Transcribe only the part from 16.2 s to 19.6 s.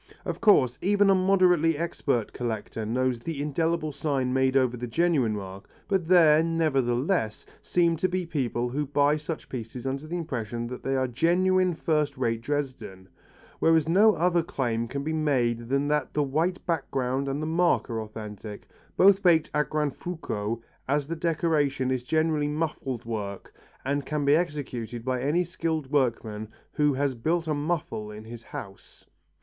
white background and the mark are authentic, both baked